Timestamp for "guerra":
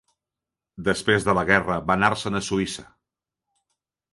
1.49-1.77